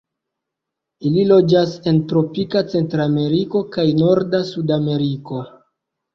Ili 1.09 1.25
loĝas 1.31 1.73
en 1.91 1.99
tropika 2.13 2.65
Centrameriko 2.73 3.63
kaj 3.77 3.87
norda 4.01 4.43
Sudameriko. 4.51 5.45